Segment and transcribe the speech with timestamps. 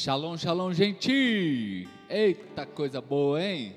[0.00, 1.88] Shalom, shalom, gente!
[2.08, 3.74] Eita coisa boa, hein?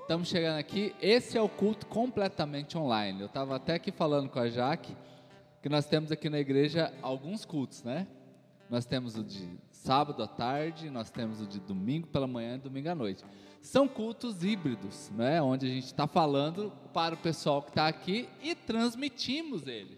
[0.00, 0.92] Estamos chegando aqui.
[1.00, 3.20] Esse é o culto completamente online.
[3.20, 4.96] Eu estava até aqui falando com a Jaque
[5.62, 8.08] que nós temos aqui na igreja alguns cultos, né?
[8.68, 12.58] Nós temos o de sábado à tarde, nós temos o de domingo pela manhã e
[12.58, 13.22] domingo à noite.
[13.60, 15.40] São cultos híbridos, né?
[15.40, 19.96] Onde a gente está falando para o pessoal que está aqui e transmitimos ele.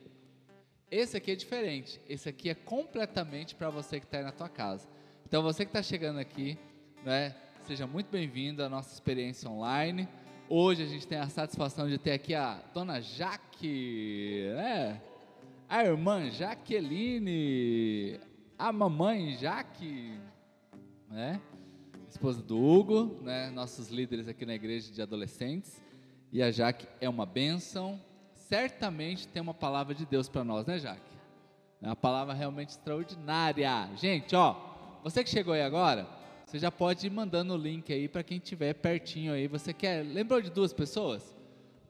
[0.91, 1.99] Esse aqui é diferente.
[2.07, 4.93] Esse aqui é completamente para você que está aí na tua casa.
[5.35, 6.57] Então você que está chegando aqui,
[7.05, 7.35] né?
[7.67, 10.09] Seja muito bem-vindo à nossa experiência online.
[10.49, 15.03] Hoje a gente tem a satisfação de ter aqui a dona Jaque, né?
[15.69, 18.21] A irmã Jaqueline,
[18.57, 20.17] a mamãe Jaque,
[21.11, 21.41] né?
[22.09, 23.51] Esposa do Hugo, né?
[23.51, 25.83] Nossos líderes aqui na igreja de adolescentes.
[26.31, 28.01] E a Jaque é uma bênção.
[28.35, 31.13] Certamente tem uma palavra de Deus para nós, né, Jaque?
[31.83, 33.91] É uma palavra realmente extraordinária.
[33.97, 34.74] Gente, ó,
[35.05, 36.09] você que chegou aí agora,
[36.47, 39.47] você já pode ir mandando o link aí para quem estiver pertinho aí.
[39.47, 40.03] Você quer?
[40.03, 41.37] Lembrou de duas pessoas?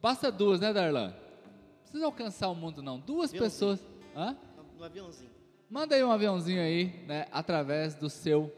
[0.03, 1.09] Passa duas, né, Darlan?
[1.09, 2.99] Não precisa alcançar o mundo não.
[2.99, 3.43] Duas Aviãozinho.
[3.43, 3.87] pessoas.
[4.17, 4.37] Hã?
[4.77, 5.31] No aviãozinho.
[5.71, 8.53] Manda aí um aviãozinho aí, né, através do seu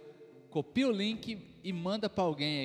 [0.51, 2.59] copia o link e manda para alguém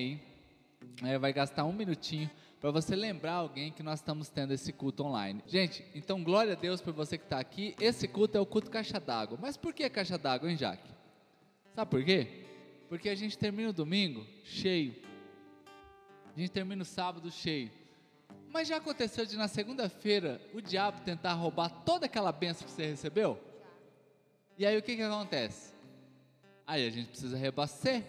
[1.03, 1.09] aí.
[1.09, 5.03] É, vai gastar um minutinho para você lembrar alguém que nós estamos tendo esse culto
[5.03, 5.43] online.
[5.45, 7.75] Gente, então glória a Deus por você que está aqui.
[7.81, 9.37] Esse culto é o culto caixa d'água.
[9.41, 11.00] Mas por que caixa d'água, hein, Jaque?
[11.73, 12.27] Sabe por quê?
[12.89, 14.95] Porque a gente termina o domingo cheio.
[16.35, 17.71] A gente termina o sábado cheio.
[18.49, 22.85] Mas já aconteceu de na segunda-feira o diabo tentar roubar toda aquela bênção que você
[22.85, 23.39] recebeu?
[24.57, 25.73] E aí o que, que acontece?
[26.67, 28.03] Aí a gente precisa reabastecer.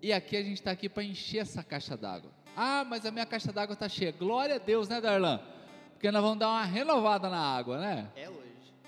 [0.00, 2.30] E aqui a gente está aqui para encher essa caixa d'água.
[2.56, 4.12] Ah, mas a minha caixa d'água está cheia.
[4.12, 5.40] Glória a Deus, né, Darlan?
[5.92, 8.10] Porque nós vamos dar uma renovada na água, né?
[8.16, 8.45] É hoje.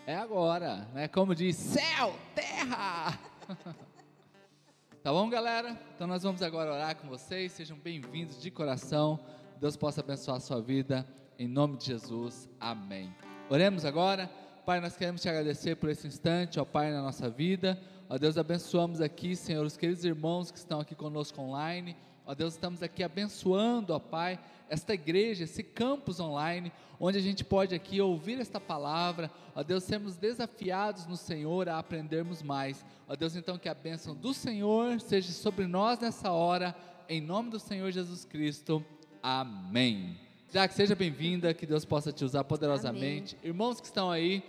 [0.09, 1.07] É agora, né?
[1.07, 3.21] Como diz, céu, terra.
[5.05, 5.79] tá bom, galera?
[5.95, 7.53] Então nós vamos agora orar com vocês.
[7.53, 9.21] Sejam bem-vindos de coração.
[9.61, 11.07] Deus possa abençoar a sua vida.
[11.39, 12.49] Em nome de Jesus.
[12.59, 13.15] Amém.
[13.51, 14.31] Oremos agora.
[14.65, 17.79] Pai, nós queremos te agradecer por esse instante, ó Pai, na nossa vida.
[18.09, 21.95] Ó Deus, abençoamos aqui, Senhor, os queridos irmãos que estão aqui conosco online.
[22.29, 27.43] Ó Deus, estamos aqui abençoando, ó Pai, esta igreja, esse campus online, onde a gente
[27.43, 29.31] pode aqui ouvir esta palavra.
[29.55, 32.85] Ó Deus, sermos desafiados no Senhor a aprendermos mais.
[33.09, 36.77] Ó Deus, então que a bênção do Senhor seja sobre nós nessa hora,
[37.09, 38.85] em nome do Senhor Jesus Cristo.
[39.23, 40.15] Amém.
[40.53, 43.39] Já que seja bem-vinda, que Deus possa te usar poderosamente.
[43.43, 44.45] Irmãos que estão aí,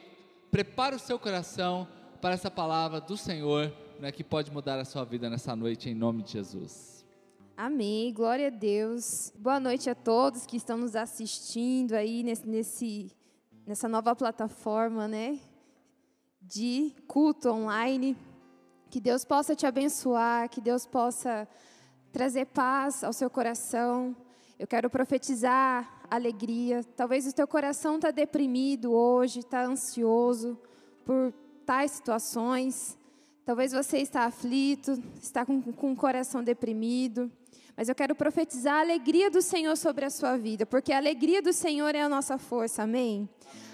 [0.52, 1.88] prepara o seu coração
[2.20, 5.94] para essa palavra do Senhor, né, que pode mudar a sua vida nessa noite, em
[5.94, 6.99] nome de Jesus.
[7.62, 9.34] Amém, glória a Deus.
[9.38, 13.12] Boa noite a todos que estão nos assistindo aí nesse, nesse,
[13.68, 15.38] nessa nova plataforma, né?
[16.42, 18.16] De culto online.
[18.90, 21.46] Que Deus possa te abençoar, que Deus possa
[22.14, 24.16] trazer paz ao seu coração.
[24.58, 26.82] Eu quero profetizar alegria.
[26.96, 30.58] Talvez o teu coração está deprimido hoje, está ansioso
[31.04, 31.34] por
[31.66, 32.98] tais situações.
[33.44, 37.30] Talvez você está aflito, está com, com o coração deprimido.
[37.80, 41.42] Mas eu quero profetizar a alegria do Senhor sobre a sua vida, porque a alegria
[41.42, 43.30] do Senhor é a nossa força, amém?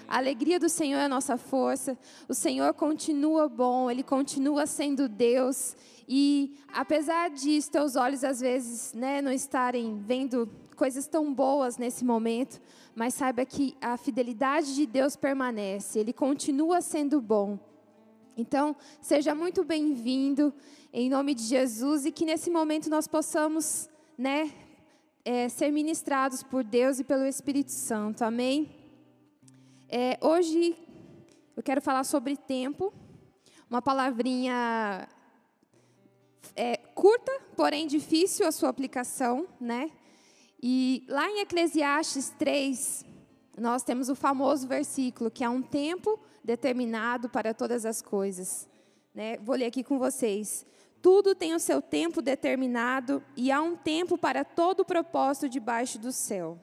[0.06, 1.98] A alegria do Senhor é a nossa força.
[2.28, 5.76] O Senhor continua bom, Ele continua sendo Deus.
[6.08, 12.04] E apesar disso, teus olhos às vezes né, não estarem vendo coisas tão boas nesse
[12.04, 12.60] momento,
[12.94, 17.58] mas saiba que a fidelidade de Deus permanece, Ele continua sendo bom.
[18.38, 20.54] Então, seja muito bem-vindo
[20.92, 24.52] em nome de Jesus e que nesse momento nós possamos, né,
[25.24, 28.22] é, ser ministrados por Deus e pelo Espírito Santo.
[28.22, 28.70] Amém?
[29.88, 30.76] É, hoje
[31.56, 32.92] eu quero falar sobre tempo,
[33.68, 35.08] uma palavrinha
[36.54, 39.90] é, curta, porém difícil a sua aplicação, né?
[40.62, 43.04] E lá em Eclesiastes 3,
[43.58, 48.68] nós temos o famoso versículo que há um tempo determinado para todas as coisas.
[49.14, 49.36] Né?
[49.38, 50.64] Vou ler aqui com vocês.
[51.02, 55.98] Tudo tem o seu tempo determinado e há um tempo para todo o propósito debaixo
[55.98, 56.58] do céu.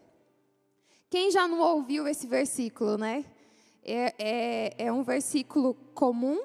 [1.10, 3.24] Quem já não ouviu esse versículo, né?
[3.84, 6.42] É, é, é um versículo comum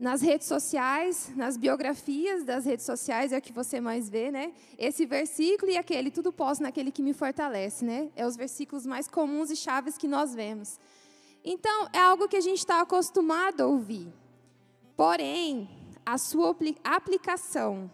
[0.00, 4.54] nas redes sociais, nas biografias das redes sociais, é o que você mais vê, né?
[4.78, 8.10] Esse versículo e aquele, tudo posso naquele que me fortalece, né?
[8.16, 10.78] É os versículos mais comuns e chaves que nós vemos.
[11.44, 14.10] Então, é algo que a gente está acostumado a ouvir.
[14.96, 15.68] Porém,
[16.04, 16.54] a sua
[16.84, 17.90] aplicação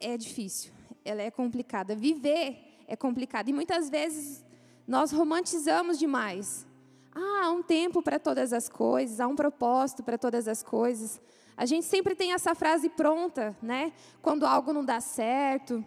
[0.00, 0.72] é difícil,
[1.04, 1.94] ela é complicada.
[1.94, 3.48] Viver é complicado.
[3.48, 4.44] E muitas vezes
[4.86, 6.66] nós romantizamos demais.
[7.14, 11.20] Ah, há um tempo para todas as coisas, há um propósito para todas as coisas.
[11.56, 13.92] A gente sempre tem essa frase pronta, né?
[14.20, 15.84] Quando algo não dá certo.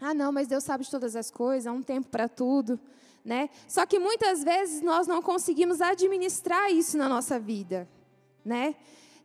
[0.00, 2.78] Ah, não, mas Deus sabe de todas as coisas, há um tempo para tudo,
[3.24, 3.50] né?
[3.68, 7.88] Só que muitas vezes nós não conseguimos administrar isso na nossa vida,
[8.44, 8.74] né?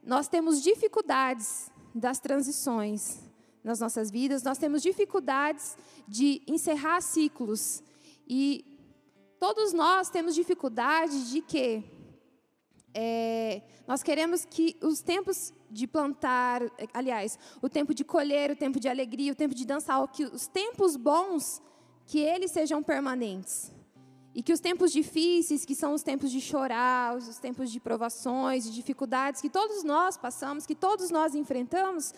[0.07, 3.19] Nós temos dificuldades das transições
[3.61, 5.77] nas nossas vidas, nós temos dificuldades
[6.07, 7.83] de encerrar ciclos.
[8.25, 8.63] E
[9.37, 11.83] todos nós temos dificuldade de quê?
[12.93, 16.61] É, nós queremos que os tempos de plantar,
[16.93, 20.47] aliás, o tempo de colher, o tempo de alegria, o tempo de dançar, que os
[20.47, 21.61] tempos bons,
[22.05, 23.73] que eles sejam permanentes.
[24.37, 28.65] E que os tempos difíceis, que são os tempos de chorar, os tempos de provações,
[28.65, 32.13] de dificuldades que todos nós passamos, que todos nós enfrentamos,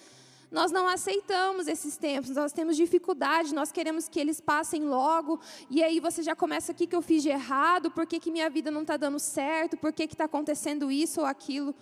[0.51, 5.39] nós não aceitamos esses tempos, nós temos dificuldade, nós queremos que eles passem logo,
[5.69, 8.49] e aí você já começa aqui que eu fiz de errado, por que, que minha
[8.49, 11.73] vida não está dando certo, por que está acontecendo isso ou aquilo.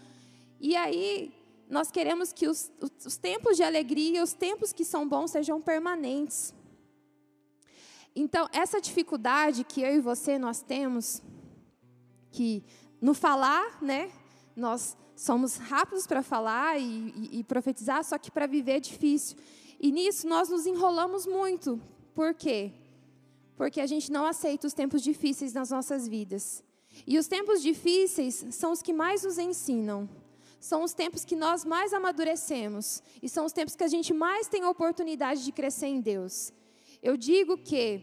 [0.62, 1.34] E aí
[1.68, 2.72] nós queremos que os,
[3.04, 6.54] os tempos de alegria, os tempos que são bons, sejam permanentes.
[8.20, 11.22] Então, essa dificuldade que eu e você nós temos,
[12.32, 12.64] que
[13.00, 14.12] no falar, né,
[14.56, 16.84] nós somos rápidos para falar e,
[17.16, 19.38] e, e, profetizar, só que para viver é difícil.
[19.80, 21.80] E nisso nós nos enrolamos muito.
[22.16, 22.72] Por quê?
[23.56, 26.64] Porque a gente não aceita os tempos difíceis nas nossas vidas.
[27.06, 30.10] E os tempos difíceis são os que mais nos ensinam.
[30.60, 33.04] São os tempos que nós mais amadurecemos.
[33.22, 36.52] E são os tempos que a gente mais tem a oportunidade de crescer em Deus.
[37.02, 38.02] Eu digo que,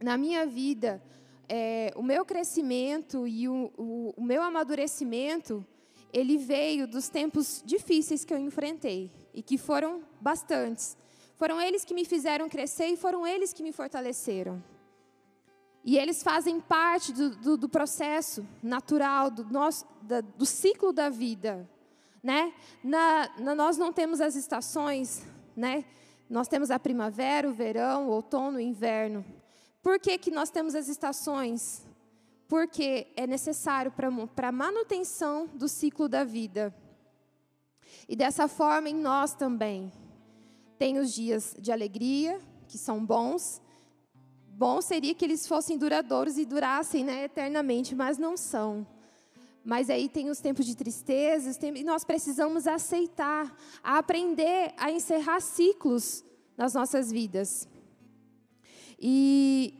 [0.00, 1.02] na minha vida,
[1.48, 5.64] é, o meu crescimento e o, o, o meu amadurecimento
[6.12, 10.96] ele veio dos tempos difíceis que eu enfrentei e que foram bastantes.
[11.36, 14.62] Foram eles que me fizeram crescer e foram eles que me fortaleceram.
[15.84, 21.08] E eles fazem parte do, do, do processo natural, do, nosso, da, do ciclo da
[21.08, 21.68] vida.
[22.22, 22.52] Né?
[22.84, 25.24] Na, na, nós não temos as estações,
[25.56, 25.84] né?
[26.30, 29.24] Nós temos a primavera, o verão, o outono, o inverno.
[29.82, 31.84] Por que, que nós temos as estações?
[32.50, 33.92] porque é necessário
[34.34, 36.74] para a manutenção do ciclo da vida.
[38.08, 39.92] E dessa forma em nós também.
[40.76, 43.62] Tem os dias de alegria, que são bons.
[44.48, 48.84] Bom seria que eles fossem duradouros e durassem né, eternamente, mas não são.
[49.64, 55.40] Mas aí tem os tempos de tristeza, tempos, e nós precisamos aceitar, aprender a encerrar
[55.40, 56.24] ciclos
[56.56, 57.68] nas nossas vidas.
[58.98, 59.74] E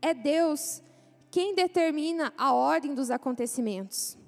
[0.00, 0.82] é Deus
[1.30, 4.18] quem determina a ordem dos acontecimentos.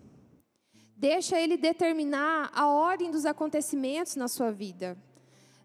[0.97, 4.97] Deixa ele determinar a ordem dos acontecimentos na sua vida.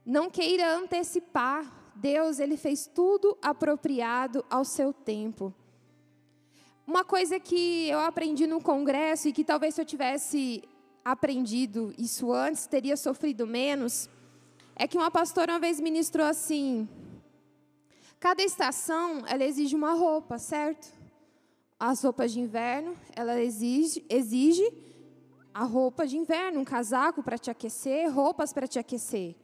[0.05, 1.77] Não queira antecipar.
[1.95, 5.53] Deus, ele fez tudo apropriado ao seu tempo.
[6.89, 10.63] Uma coisa que eu aprendi no congresso e que talvez se eu tivesse
[11.05, 14.09] aprendido isso antes, teria sofrido menos,
[14.75, 16.89] é que uma pastora uma vez ministrou assim:
[18.19, 20.91] cada estação, ela exige uma roupa, certo?
[21.79, 24.73] as roupas de inverno, ela exige, exige
[25.53, 29.35] a roupa de inverno, um casaco para te aquecer, roupas para te aquecer.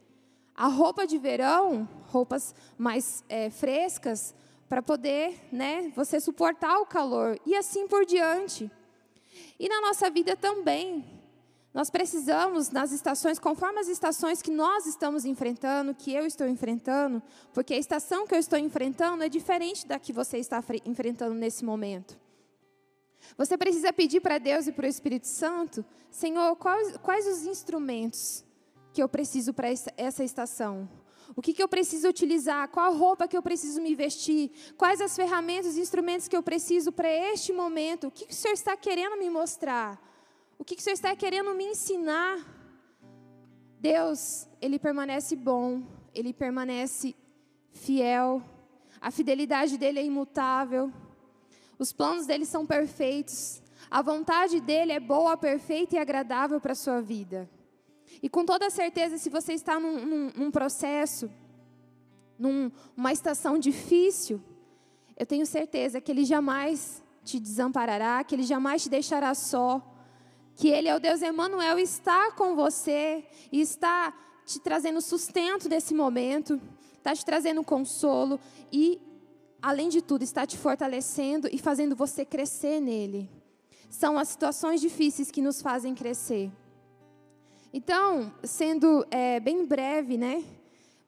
[0.52, 4.34] A roupa de verão, roupas mais é, frescas,
[4.68, 8.70] para poder né, você suportar o calor, e assim por diante.
[9.58, 11.04] E na nossa vida também,
[11.72, 17.22] nós precisamos, nas estações, conforme as estações que nós estamos enfrentando, que eu estou enfrentando,
[17.52, 21.64] porque a estação que eu estou enfrentando é diferente da que você está enfrentando nesse
[21.64, 22.18] momento.
[23.36, 28.42] Você precisa pedir para Deus e para o Espírito Santo, Senhor, quais, quais os instrumentos
[28.94, 29.68] que eu preciso para
[29.98, 30.88] essa estação?
[31.36, 32.66] O que, que eu preciso utilizar?
[32.68, 34.50] Qual roupa que eu preciso me vestir?
[34.78, 38.06] Quais as ferramentas e instrumentos que eu preciso para este momento?
[38.06, 40.00] O que, que o Senhor está querendo me mostrar?
[40.58, 42.38] O que, que o Senhor está querendo me ensinar?
[43.78, 45.82] Deus, Ele permanece bom,
[46.14, 47.14] Ele permanece
[47.70, 48.42] fiel,
[48.98, 50.90] a fidelidade dEle é imutável.
[51.78, 53.62] Os planos dele são perfeitos.
[53.90, 57.48] A vontade dele é boa, perfeita e agradável para a sua vida.
[58.22, 61.30] E com toda certeza, se você está num, num, num processo,
[62.38, 64.40] numa estação difícil,
[65.16, 69.82] eu tenho certeza que Ele jamais te desamparará, que Ele jamais te deixará só,
[70.54, 75.94] que Ele é o Deus Emmanuel, está com você e está te trazendo sustento nesse
[75.94, 76.60] momento,
[76.96, 78.38] está te trazendo consolo
[78.72, 79.00] e
[79.60, 83.28] além de tudo, está te fortalecendo e fazendo você crescer nele.
[83.90, 86.52] São as situações difíceis que nos fazem crescer.
[87.78, 90.42] Então, sendo é, bem breve, né?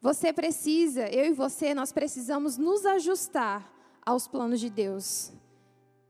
[0.03, 3.73] Você precisa, eu e você, nós precisamos nos ajustar
[4.05, 5.33] aos planos de Deus.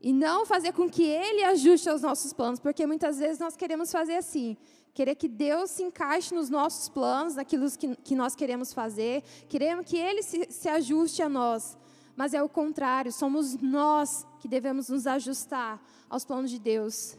[0.01, 3.89] E não fazer com que Ele ajuste aos nossos planos, porque muitas vezes nós queremos
[3.89, 4.57] fazer assim.
[4.93, 9.85] querer que Deus se encaixe nos nossos planos, naquilo que, que nós queremos fazer, queremos
[9.85, 11.77] que Ele se, se ajuste a nós.
[12.17, 17.15] Mas é o contrário, somos nós que devemos nos ajustar aos planos de Deus.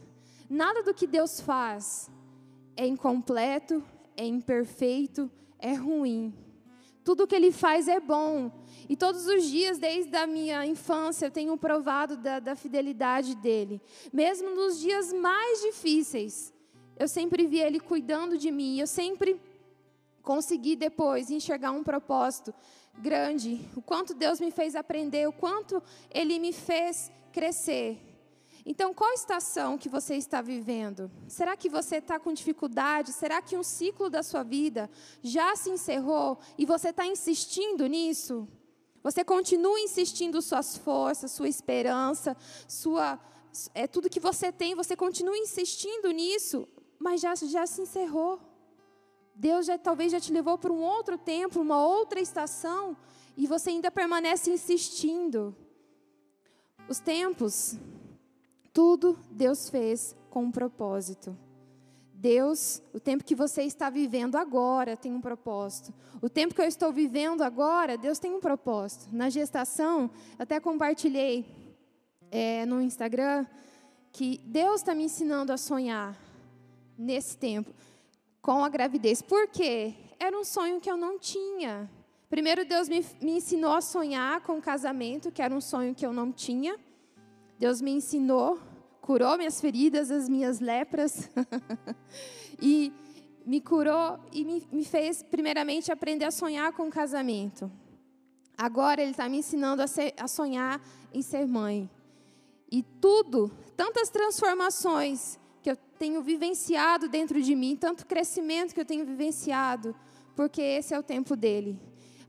[0.47, 2.07] Nada do que Deus faz
[2.75, 3.83] é incompleto,
[4.15, 6.33] é imperfeito, é ruim.
[7.03, 8.51] Tudo que Ele faz é bom.
[8.87, 13.81] E todos os dias, desde a minha infância, eu tenho provado da, da fidelidade dEle.
[14.11, 16.53] Mesmo nos dias mais difíceis,
[16.97, 18.79] eu sempre vi Ele cuidando de mim.
[18.79, 19.39] Eu sempre
[20.21, 22.53] consegui depois enxergar um propósito
[22.99, 23.59] grande.
[23.75, 28.10] O quanto Deus me fez aprender, o quanto Ele me fez crescer.
[28.65, 31.11] Então, qual estação que você está vivendo?
[31.27, 33.11] Será que você está com dificuldade?
[33.11, 34.89] Será que um ciclo da sua vida
[35.23, 38.47] já se encerrou e você está insistindo nisso?
[39.03, 42.37] Você continua insistindo suas forças, sua esperança,
[42.67, 43.19] sua
[43.73, 46.67] é tudo que você tem, você continua insistindo nisso?
[47.01, 48.39] mas já, já se encerrou.
[49.33, 52.95] Deus já, talvez já te levou para um outro tempo, uma outra estação,
[53.35, 55.55] e você ainda permanece insistindo.
[56.87, 57.75] Os tempos,
[58.73, 61.37] tudo Deus fez com um propósito.
[62.13, 65.91] Deus, o tempo que você está vivendo agora tem um propósito.
[66.21, 69.07] O tempo que eu estou vivendo agora, Deus tem um propósito.
[69.11, 71.45] Na gestação, até compartilhei
[72.29, 73.45] é, no Instagram
[74.11, 76.15] que Deus está me ensinando a sonhar
[76.97, 77.73] nesse tempo
[78.41, 79.21] com a gravidez.
[79.21, 79.95] Por quê?
[80.19, 81.89] Era um sonho que eu não tinha.
[82.29, 86.05] Primeiro, Deus me, me ensinou a sonhar com o casamento, que era um sonho que
[86.05, 86.77] eu não tinha.
[87.61, 88.59] Deus me ensinou,
[89.01, 91.29] curou minhas feridas, as minhas lepras.
[92.59, 92.91] e
[93.45, 97.71] me curou e me, me, fez, primeiramente, aprender a sonhar com o casamento.
[98.57, 100.81] Agora, Ele está me ensinando a, ser, a sonhar
[101.13, 101.87] em ser mãe.
[102.71, 108.85] E tudo, tantas transformações que eu tenho vivenciado dentro de mim, tanto crescimento que eu
[108.85, 109.95] tenho vivenciado,
[110.35, 111.79] porque esse é o tempo dele.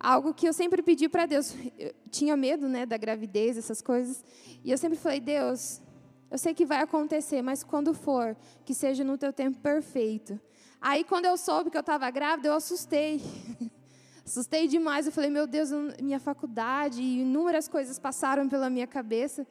[0.03, 1.55] Algo que eu sempre pedi para Deus.
[1.79, 4.25] Eu tinha medo, né, da gravidez, essas coisas,
[4.65, 5.81] e eu sempre falei: "Deus,
[6.29, 10.41] eu sei que vai acontecer, mas quando for, que seja no teu tempo perfeito".
[10.81, 13.23] Aí quando eu soube que eu estava grávida, eu assustei.
[14.27, 15.07] assustei demais.
[15.07, 15.71] Eu falei: "Meu Deus,
[16.03, 19.47] minha faculdade e inúmeras coisas passaram pela minha cabeça"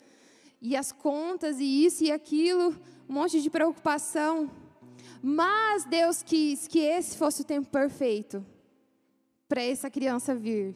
[0.61, 2.75] e as contas e isso e aquilo,
[3.09, 4.51] um monte de preocupação.
[5.23, 8.45] Mas Deus quis que esse fosse o tempo perfeito
[9.51, 10.73] para essa criança vir.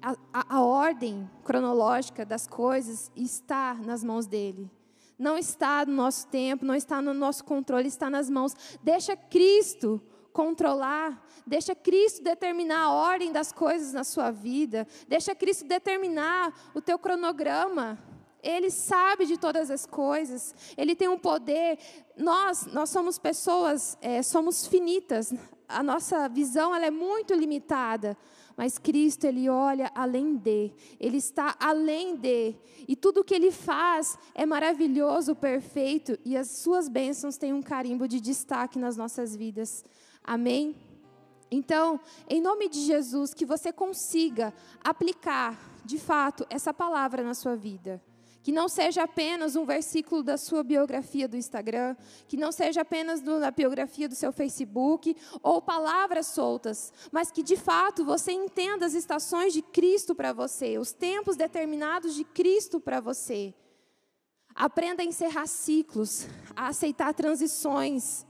[0.00, 4.70] A, a, a, ordem cronológica das coisas está nas mãos dele.
[5.18, 8.54] Não está no nosso tempo, não está no nosso controle, está nas mãos.
[8.82, 10.00] Deixa Cristo
[10.32, 16.80] controlar, deixa Cristo determinar a ordem das coisas na sua vida, deixa Cristo determinar o
[16.80, 17.98] teu cronograma.
[18.42, 20.54] Ele sabe de todas as coisas.
[20.74, 21.78] Ele tem um poder.
[22.16, 25.34] Nós, nós somos pessoas, é, somos finitas.
[25.68, 28.16] A nossa visão ela é muito limitada.
[28.56, 30.72] Mas Cristo, Ele olha além de.
[30.98, 32.54] Ele está além de.
[32.88, 36.18] E tudo que Ele faz é maravilhoso, perfeito.
[36.24, 39.84] E as suas bênçãos têm um carimbo de destaque nas nossas vidas.
[40.24, 40.74] Amém?
[41.50, 47.54] Então, em nome de Jesus, que você consiga aplicar, de fato, essa palavra na sua
[47.54, 48.02] vida.
[48.46, 51.96] Que não seja apenas um versículo da sua biografia do Instagram,
[52.28, 57.56] que não seja apenas na biografia do seu Facebook, ou palavras soltas, mas que de
[57.56, 63.00] fato você entenda as estações de Cristo para você, os tempos determinados de Cristo para
[63.00, 63.52] você.
[64.54, 68.24] Aprenda a encerrar ciclos, a aceitar transições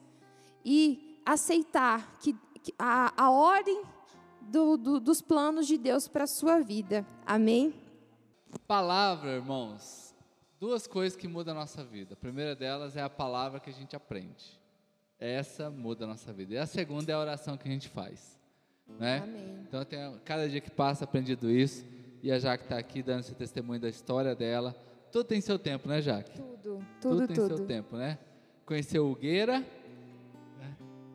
[0.64, 2.34] e aceitar que,
[2.78, 3.82] a, a ordem
[4.40, 7.06] do, do, dos planos de Deus para a sua vida.
[7.26, 7.74] Amém?
[8.66, 10.05] Palavra, irmãos
[10.58, 12.14] duas coisas que mudam a nossa vida.
[12.14, 14.60] A primeira delas é a palavra que a gente aprende.
[15.18, 16.54] Essa muda a nossa vida.
[16.54, 18.38] E a segunda é a oração que a gente faz.
[18.98, 19.18] Né?
[19.18, 19.64] Amém.
[19.66, 21.84] Então, eu tenho, cada dia que passa, aprendido isso.
[22.22, 24.74] E a Jaque está aqui dando esse testemunho da história dela.
[25.10, 26.36] Tudo tem seu tempo, né, Jaque?
[26.36, 27.26] Tudo, tudo, tudo.
[27.26, 27.56] tem tudo.
[27.56, 28.18] seu tempo, né?
[28.64, 29.64] Conheceu o Gueira.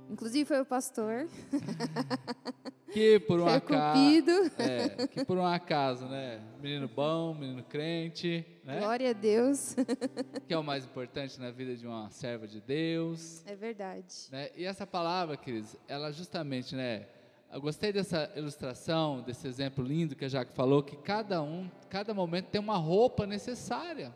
[0.10, 1.28] Inclusive foi o pastor.
[2.92, 4.02] que por um acaso.
[4.58, 6.42] É, que por um acaso, né?
[6.62, 8.46] Menino bom, menino crente.
[8.64, 8.80] Né?
[8.80, 9.76] Glória a Deus.
[10.48, 13.44] que é o mais importante na vida de uma serva de Deus.
[13.46, 14.28] É verdade.
[14.32, 14.50] Né?
[14.56, 17.08] E essa palavra, queridos, ela justamente, né?
[17.52, 22.14] Eu gostei dessa ilustração, desse exemplo lindo que a Jaque falou, que cada um, cada
[22.14, 24.16] momento tem uma roupa necessária.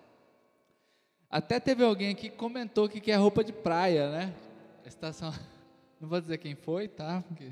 [1.29, 4.33] Até teve alguém aqui que comentou que quer roupa de praia, né?
[4.85, 5.33] Estação.
[5.99, 7.23] Não vou dizer quem foi, tá?
[7.27, 7.51] Porque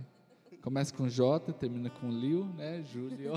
[0.64, 2.82] começa com J, termina com Liu, né?
[2.84, 3.34] Júlio.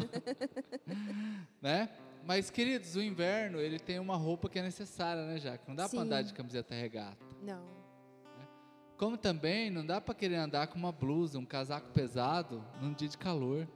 [1.60, 1.90] né?
[2.24, 5.64] Mas, queridos, o inverno, ele tem uma roupa que é necessária, né, Jaque?
[5.66, 7.24] Não dá para andar de camiseta regata.
[7.42, 7.60] Não.
[7.60, 8.48] Né?
[8.96, 13.08] Como também não dá para querer andar com uma blusa, um casaco pesado num dia
[13.08, 13.68] de calor.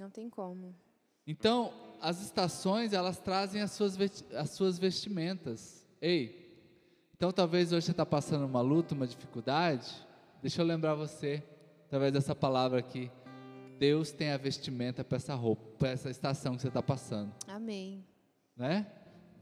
[0.00, 0.74] Não tem como.
[1.26, 3.98] Então, as estações, elas trazem as suas,
[4.34, 5.86] as suas vestimentas.
[6.00, 6.40] Ei,
[7.14, 9.94] então talvez hoje você está passando uma luta, uma dificuldade.
[10.40, 11.44] Deixa eu lembrar você,
[11.90, 13.10] através dessa palavra aqui.
[13.76, 17.34] Deus tem a vestimenta para essa roupa, para essa estação que você está passando.
[17.48, 18.04] Amém.
[18.56, 18.86] Né?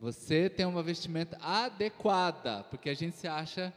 [0.00, 3.71] Você tem uma vestimenta adequada, porque a gente se acha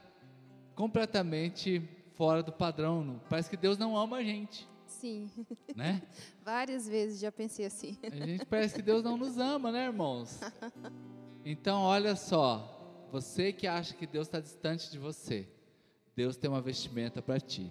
[0.73, 1.81] completamente
[2.13, 3.19] fora do padrão.
[3.29, 4.65] Parece que Deus não ama a gente.
[4.87, 5.29] Sim.
[5.75, 6.01] Né?
[6.45, 7.97] Várias vezes já pensei assim.
[8.03, 10.39] A gente parece que Deus não nos ama, né, irmãos?
[11.43, 13.07] Então, olha só.
[13.11, 15.49] Você que acha que Deus está distante de você,
[16.15, 17.59] Deus tem uma vestimenta para ti.